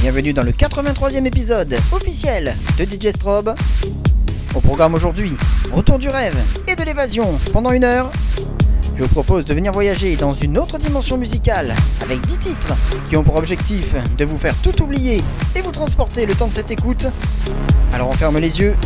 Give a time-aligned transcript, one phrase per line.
[0.00, 3.54] Bienvenue dans le 83e épisode officiel de DJ Strobe.
[4.54, 5.32] Au programme aujourd'hui,
[5.72, 8.10] retour du rêve et de l'évasion pendant une heure.
[8.96, 12.74] Je vous propose de venir voyager dans une autre dimension musicale avec 10 titres
[13.08, 15.22] qui ont pour objectif de vous faire tout oublier
[15.56, 17.06] et vous transporter le temps de cette écoute.
[17.92, 18.76] Alors on ferme les yeux,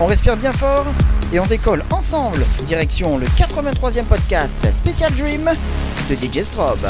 [0.00, 0.86] on respire bien fort
[1.32, 5.50] et on décolle ensemble direction le 83e podcast Special Dream
[6.08, 6.86] de DJ Strobe.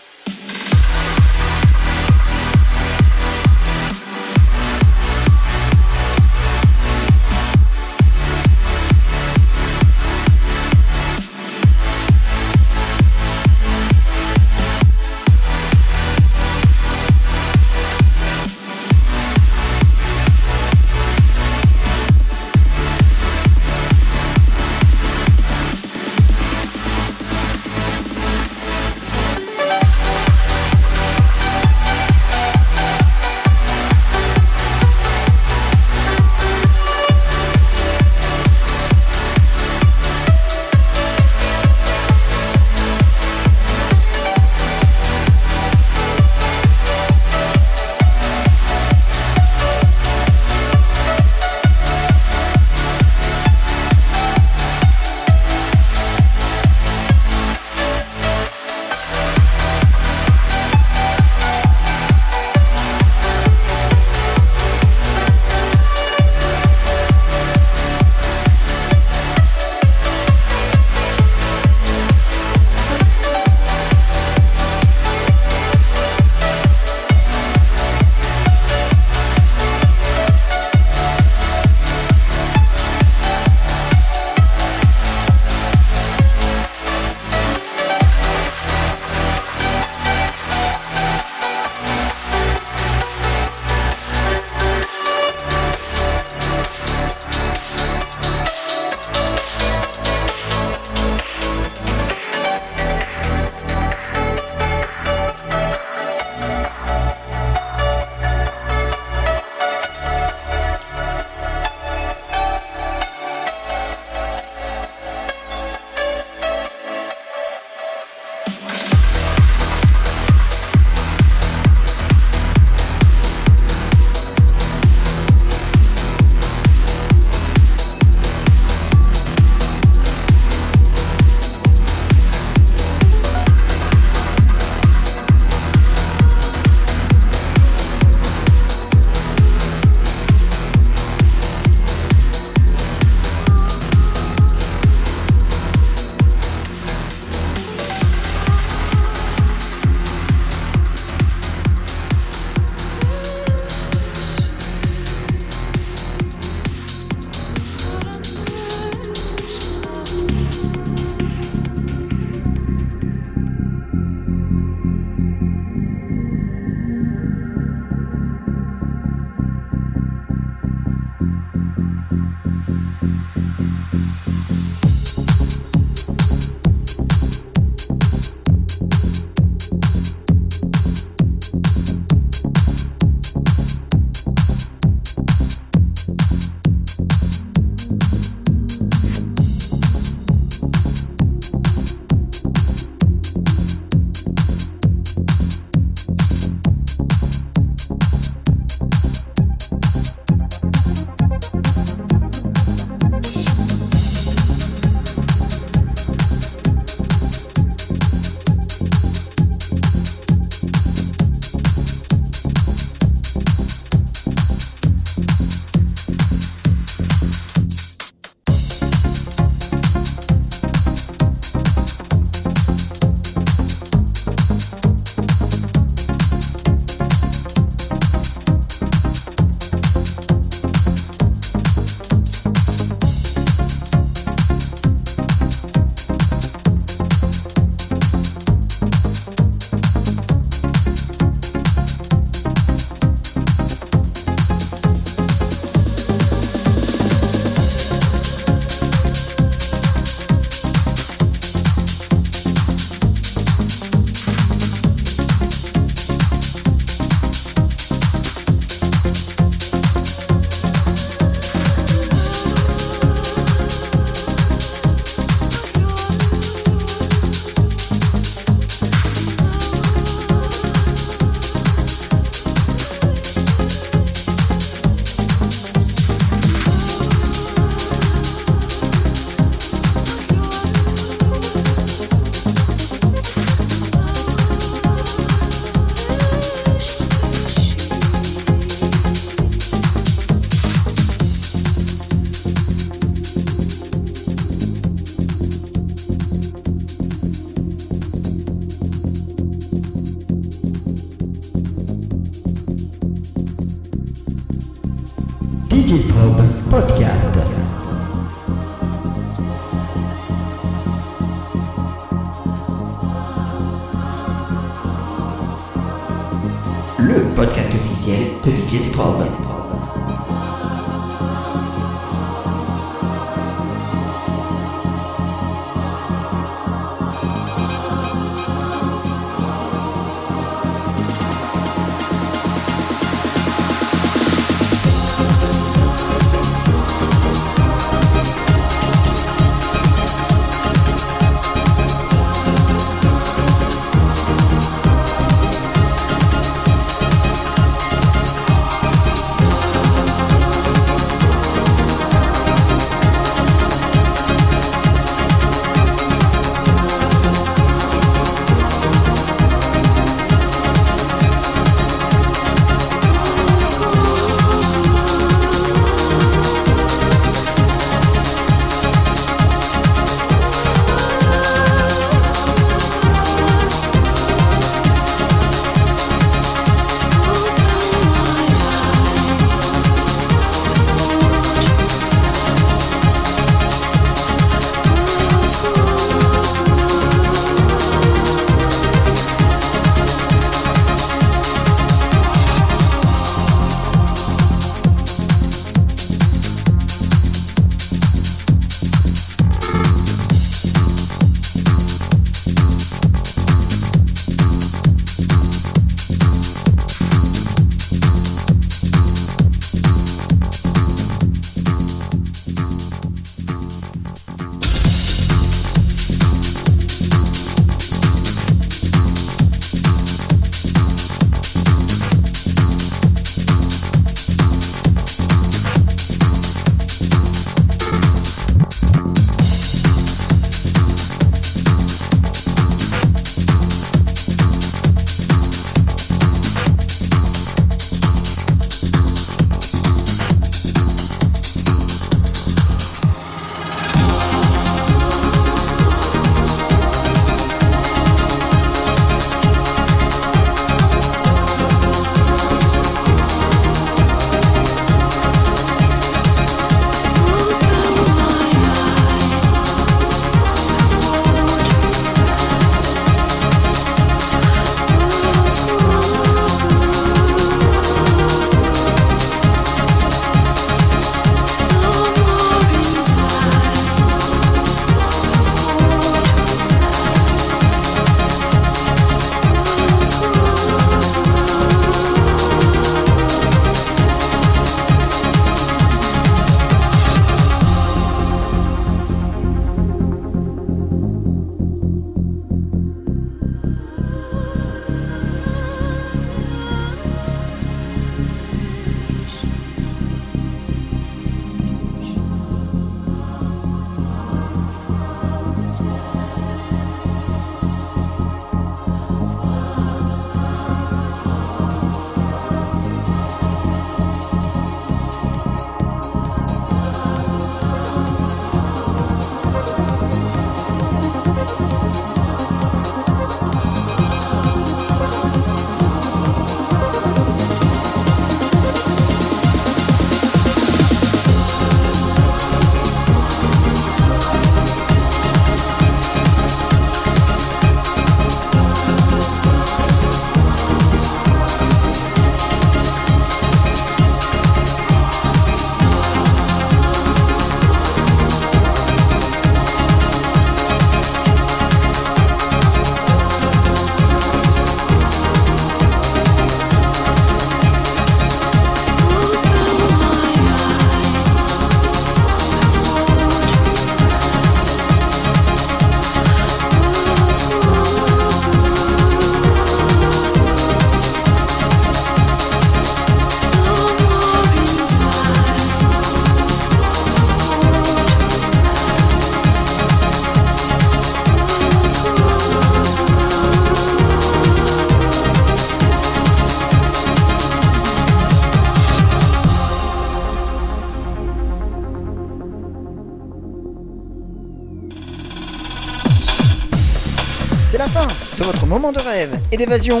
[598.72, 600.00] Moment de rêve et d'évasion.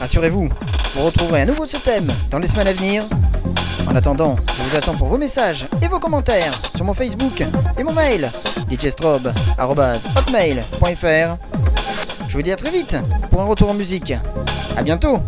[0.00, 0.48] Rassurez-vous,
[0.94, 3.04] vous retrouverez à nouveau ce thème dans les semaines à venir.
[3.86, 7.44] En attendant, je vous attends pour vos messages et vos commentaires sur mon Facebook
[7.76, 8.32] et mon mail
[8.70, 11.36] djstrobe.hotmail.fr
[12.26, 12.96] Je vous dis à très vite
[13.30, 14.14] pour un retour en musique.
[14.78, 15.20] A bientôt